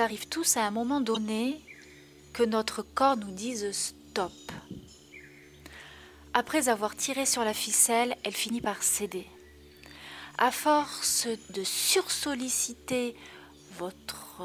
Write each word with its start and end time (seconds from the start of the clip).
Arrive 0.00 0.28
tous 0.28 0.56
à 0.56 0.64
un 0.64 0.70
moment 0.70 1.00
donné 1.00 1.60
que 2.32 2.42
notre 2.42 2.82
corps 2.82 3.16
nous 3.16 3.30
dise 3.30 3.70
stop. 3.72 4.32
Après 6.32 6.68
avoir 6.68 6.96
tiré 6.96 7.26
sur 7.26 7.44
la 7.44 7.54
ficelle, 7.54 8.16
elle 8.24 8.34
finit 8.34 8.60
par 8.60 8.82
céder. 8.82 9.26
À 10.38 10.50
force 10.50 11.28
de 11.50 11.62
sursolliciter 11.62 13.14
votre 13.78 14.42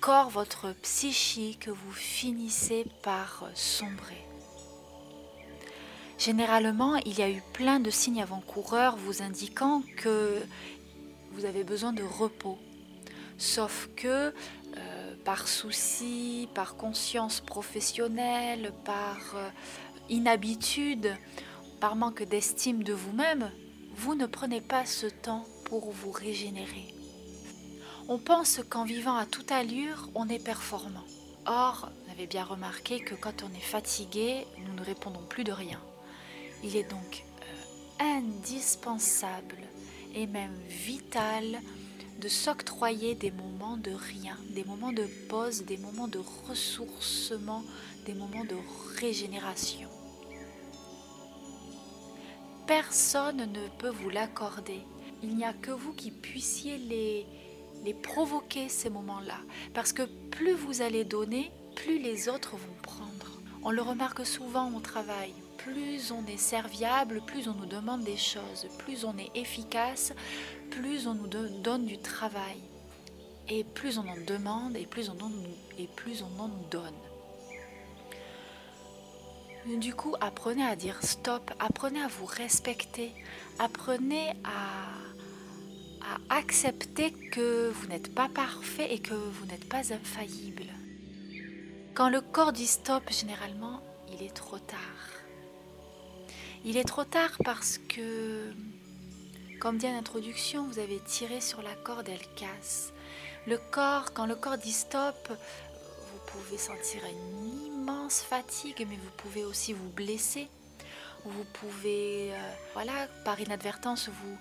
corps, 0.00 0.30
votre 0.30 0.72
psychique, 0.82 1.68
vous 1.68 1.92
finissez 1.92 2.86
par 3.02 3.44
sombrer. 3.54 4.24
Généralement, 6.18 6.96
il 6.96 7.18
y 7.18 7.22
a 7.22 7.30
eu 7.30 7.42
plein 7.52 7.80
de 7.80 7.90
signes 7.90 8.22
avant-coureurs 8.22 8.96
vous 8.96 9.22
indiquant 9.22 9.82
que 9.96 10.40
vous 11.32 11.44
avez 11.44 11.64
besoin 11.64 11.92
de 11.92 12.02
repos. 12.02 12.58
Sauf 13.38 13.88
que 13.96 14.34
par 15.28 15.46
souci, 15.46 16.48
par 16.54 16.74
conscience 16.74 17.42
professionnelle, 17.42 18.72
par 18.86 19.18
euh, 19.34 19.50
inhabitude, 20.08 21.14
par 21.80 21.96
manque 21.96 22.22
d'estime 22.22 22.82
de 22.82 22.94
vous-même, 22.94 23.52
vous 23.94 24.14
ne 24.14 24.24
prenez 24.24 24.62
pas 24.62 24.86
ce 24.86 25.06
temps 25.06 25.44
pour 25.66 25.90
vous 25.90 26.12
régénérer. 26.12 26.94
On 28.08 28.16
pense 28.16 28.62
qu'en 28.70 28.84
vivant 28.84 29.16
à 29.16 29.26
toute 29.26 29.52
allure, 29.52 30.08
on 30.14 30.30
est 30.30 30.42
performant. 30.42 31.04
Or, 31.44 31.90
vous 32.06 32.12
avez 32.12 32.26
bien 32.26 32.44
remarqué 32.44 32.98
que 33.00 33.14
quand 33.14 33.42
on 33.42 33.54
est 33.54 33.60
fatigué, 33.60 34.46
nous 34.66 34.72
ne 34.72 34.82
répondons 34.82 35.26
plus 35.28 35.44
de 35.44 35.52
rien. 35.52 35.82
Il 36.64 36.74
est 36.74 36.90
donc 36.90 37.26
euh, 37.42 38.16
indispensable 38.16 39.58
et 40.14 40.26
même 40.26 40.56
vital 40.68 41.60
de 42.18 42.28
s'octroyer 42.28 43.14
des 43.14 43.30
moments 43.30 43.76
de 43.76 43.92
rien, 43.92 44.36
des 44.50 44.64
moments 44.64 44.92
de 44.92 45.06
pause, 45.28 45.64
des 45.64 45.76
moments 45.76 46.08
de 46.08 46.20
ressourcement, 46.48 47.62
des 48.06 48.14
moments 48.14 48.44
de 48.44 48.56
régénération. 49.00 49.88
Personne 52.66 53.50
ne 53.52 53.68
peut 53.78 53.88
vous 53.88 54.10
l'accorder. 54.10 54.80
Il 55.22 55.36
n'y 55.36 55.44
a 55.44 55.52
que 55.52 55.70
vous 55.70 55.92
qui 55.92 56.10
puissiez 56.10 56.76
les, 56.76 57.24
les 57.84 57.94
provoquer, 57.94 58.68
ces 58.68 58.90
moments-là. 58.90 59.38
Parce 59.72 59.92
que 59.92 60.02
plus 60.30 60.54
vous 60.54 60.82
allez 60.82 61.04
donner, 61.04 61.50
plus 61.76 61.98
les 61.98 62.28
autres 62.28 62.56
vont 62.56 62.82
prendre. 62.82 63.40
On 63.62 63.70
le 63.70 63.82
remarque 63.82 64.26
souvent 64.26 64.72
au 64.74 64.80
travail. 64.80 65.32
Plus 65.58 66.12
on 66.12 66.24
est 66.26 66.38
serviable, 66.38 67.20
plus 67.26 67.48
on 67.48 67.54
nous 67.54 67.66
demande 67.66 68.02
des 68.04 68.16
choses, 68.16 68.66
plus 68.78 69.04
on 69.04 69.16
est 69.18 69.30
efficace, 69.34 70.12
plus 70.70 71.06
on 71.06 71.14
nous 71.14 71.26
donne 71.26 71.84
du 71.84 71.98
travail. 71.98 72.56
Et 73.48 73.64
plus 73.64 73.98
on 73.98 74.06
en 74.06 74.16
demande 74.26 74.76
et 74.76 74.86
plus 74.86 75.10
on 75.10 75.18
en, 76.42 76.48
donne. 76.70 76.94
Du 79.80 79.94
coup, 79.94 80.14
apprenez 80.20 80.64
à 80.64 80.76
dire 80.76 81.02
stop, 81.02 81.50
apprenez 81.58 82.00
à 82.02 82.08
vous 82.08 82.26
respecter, 82.26 83.12
apprenez 83.58 84.30
à 84.44 84.88
accepter 86.30 87.10
que 87.10 87.70
vous 87.70 87.86
n'êtes 87.86 88.14
pas 88.14 88.28
parfait 88.28 88.92
et 88.92 88.98
que 88.98 89.14
vous 89.14 89.46
n'êtes 89.46 89.68
pas 89.68 89.92
infaillible. 89.92 90.66
Quand 91.94 92.10
le 92.10 92.20
corps 92.20 92.52
dit 92.52 92.66
stop, 92.66 93.02
généralement, 93.10 93.80
il 94.12 94.22
est 94.24 94.34
trop 94.34 94.58
tard. 94.58 94.78
Il 96.64 96.76
est 96.76 96.84
trop 96.84 97.04
tard 97.04 97.32
parce 97.44 97.78
que 97.78 98.52
comme 99.60 99.78
dit 99.78 99.86
en 99.86 99.96
introduction, 99.96 100.66
vous 100.66 100.78
avez 100.78 101.00
tiré 101.00 101.40
sur 101.40 101.62
la 101.62 101.74
corde, 101.74 102.08
elle 102.08 102.26
casse. 102.36 102.92
Le 103.46 103.58
corps, 103.58 104.12
quand 104.12 104.26
le 104.26 104.36
corps 104.36 104.56
dit 104.56 104.72
stop, 104.72 105.28
vous 105.30 106.20
pouvez 106.26 106.58
sentir 106.58 107.02
une 107.04 107.66
immense 107.66 108.20
fatigue, 108.20 108.86
mais 108.88 108.96
vous 108.96 109.10
pouvez 109.16 109.44
aussi 109.44 109.72
vous 109.72 109.88
blesser. 109.88 110.48
Vous 111.24 111.44
pouvez, 111.54 112.32
euh, 112.32 112.52
voilà, 112.74 113.08
par 113.24 113.40
inadvertance, 113.40 114.08
vous, 114.08 114.38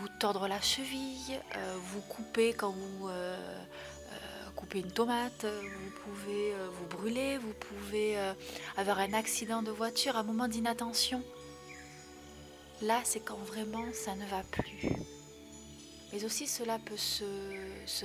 vous 0.00 0.08
tordre 0.20 0.48
la 0.48 0.60
cheville, 0.60 1.40
euh, 1.56 1.76
vous 1.84 2.02
couper 2.02 2.52
quand 2.52 2.72
vous 2.72 3.08
euh, 3.08 3.36
coupez 4.54 4.80
une 4.80 4.90
tomate, 4.90 5.46
vous 5.46 5.90
pouvez 6.04 6.52
vous 6.72 6.86
brûler, 6.96 7.38
vous 7.38 7.54
pouvez 7.54 8.16
avoir 8.76 8.98
un 8.98 9.12
accident 9.12 9.62
de 9.62 9.70
voiture, 9.70 10.16
un 10.16 10.24
moment 10.24 10.48
d'inattention. 10.48 11.22
Là, 12.80 13.00
c'est 13.04 13.20
quand 13.20 13.38
vraiment 13.38 13.84
ça 13.92 14.14
ne 14.14 14.24
va 14.26 14.42
plus. 14.52 14.88
Mais 16.12 16.24
aussi 16.24 16.46
cela 16.46 16.78
peut 16.78 16.96
se, 16.96 17.24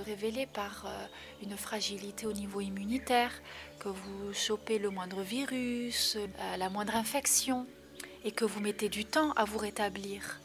révéler 0.01 0.45
par 0.45 0.85
euh, 0.85 1.05
une 1.41 1.55
fragilité 1.55 2.25
au 2.25 2.33
niveau 2.33 2.59
immunitaire, 2.59 3.31
que 3.79 3.87
vous 3.87 4.33
chopez 4.33 4.79
le 4.79 4.89
moindre 4.89 5.21
virus, 5.21 6.17
euh, 6.17 6.57
la 6.57 6.69
moindre 6.69 6.95
infection, 6.95 7.65
et 8.25 8.31
que 8.31 8.45
vous 8.45 8.59
mettez 8.59 8.89
du 8.89 9.05
temps 9.05 9.31
à 9.33 9.45
vous 9.45 9.57
rétablir. 9.57 10.41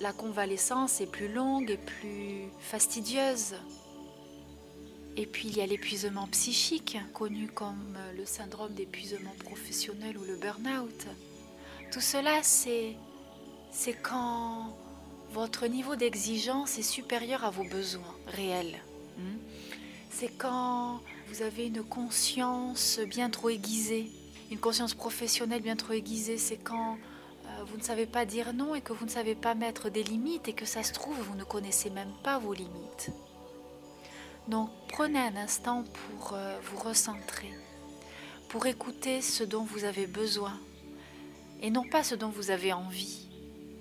La 0.00 0.12
convalescence 0.12 1.00
est 1.00 1.10
plus 1.10 1.32
longue 1.32 1.70
et 1.70 1.76
plus 1.76 2.50
fastidieuse. 2.58 3.54
Et 5.16 5.26
puis 5.26 5.48
il 5.48 5.56
y 5.56 5.60
a 5.60 5.66
l'épuisement 5.66 6.26
psychique, 6.28 6.98
connu 7.14 7.48
comme 7.48 7.96
euh, 7.96 8.12
le 8.12 8.26
syndrome 8.26 8.74
d'épuisement 8.74 9.34
professionnel 9.44 10.18
ou 10.18 10.24
le 10.24 10.36
burn-out. 10.36 11.06
Tout 11.92 12.00
cela, 12.00 12.42
c'est 12.42 12.96
c'est 13.70 13.94
quand 13.94 14.76
votre 15.32 15.66
niveau 15.66 15.96
d'exigence 15.96 16.78
est 16.78 16.82
supérieur 16.82 17.44
à 17.44 17.50
vos 17.50 17.64
besoins 17.64 18.14
réels. 18.26 18.78
Hmm? 19.16 19.38
C'est 20.10 20.36
quand 20.36 21.00
vous 21.28 21.42
avez 21.42 21.66
une 21.66 21.82
conscience 21.82 22.98
bien 23.06 23.30
trop 23.30 23.50
aiguisée, 23.50 24.10
une 24.50 24.58
conscience 24.58 24.94
professionnelle 24.94 25.62
bien 25.62 25.76
trop 25.76 25.92
aiguisée. 25.92 26.36
C'est 26.36 26.56
quand 26.56 26.98
euh, 27.46 27.64
vous 27.64 27.76
ne 27.76 27.82
savez 27.82 28.06
pas 28.06 28.24
dire 28.24 28.52
non 28.52 28.74
et 28.74 28.80
que 28.80 28.92
vous 28.92 29.04
ne 29.04 29.10
savez 29.10 29.36
pas 29.36 29.54
mettre 29.54 29.88
des 29.88 30.02
limites 30.02 30.48
et 30.48 30.52
que 30.52 30.66
ça 30.66 30.82
se 30.82 30.92
trouve, 30.92 31.16
vous 31.20 31.36
ne 31.36 31.44
connaissez 31.44 31.90
même 31.90 32.12
pas 32.24 32.38
vos 32.38 32.52
limites. 32.52 33.10
Donc 34.48 34.70
prenez 34.88 35.20
un 35.20 35.36
instant 35.36 35.84
pour 35.84 36.32
euh, 36.32 36.58
vous 36.64 36.78
recentrer, 36.78 37.50
pour 38.48 38.66
écouter 38.66 39.22
ce 39.22 39.44
dont 39.44 39.62
vous 39.62 39.84
avez 39.84 40.08
besoin 40.08 40.58
et 41.62 41.70
non 41.70 41.88
pas 41.88 42.02
ce 42.02 42.16
dont 42.16 42.30
vous 42.30 42.50
avez 42.50 42.72
envie 42.72 43.29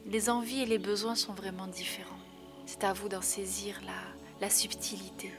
les 0.06 0.30
envies 0.30 0.62
et 0.62 0.66
les 0.66 0.78
besoins 0.78 1.16
sont 1.16 1.34
vraiment 1.34 1.68
différents. 1.68 2.20
C'est 2.66 2.84
à 2.84 2.94
vous 2.94 3.10
d'en 3.10 3.22
saisir 3.22 3.80
la, 3.86 3.92
la 4.42 4.50
subtilité. 4.50 5.32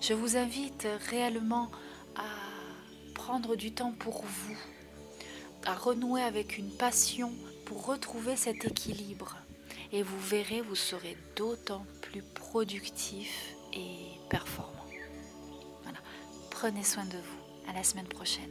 Je 0.00 0.14
vous 0.14 0.36
invite 0.36 0.86
réellement 1.10 1.70
à 2.16 2.24
prendre 3.14 3.56
du 3.56 3.72
temps 3.72 3.92
pour 3.92 4.24
vous, 4.24 4.56
à 5.66 5.74
renouer 5.74 6.22
avec 6.22 6.56
une 6.56 6.70
passion 6.70 7.32
pour 7.66 7.86
retrouver 7.86 8.36
cet 8.36 8.64
équilibre. 8.64 9.36
Et 9.92 10.02
vous 10.02 10.20
verrez, 10.20 10.60
vous 10.60 10.76
serez 10.76 11.16
d'autant 11.36 11.84
plus 12.00 12.22
productif 12.22 13.54
et 13.72 14.18
performant. 14.28 14.86
Voilà. 15.82 15.98
Prenez 16.50 16.84
soin 16.84 17.04
de 17.04 17.16
vous. 17.16 17.40
À 17.68 17.72
la 17.72 17.84
semaine 17.84 18.08
prochaine. 18.08 18.50